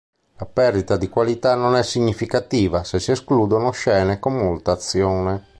[0.39, 5.47] La perdita di qualità non è significativa, se si escludono scene con molta azione.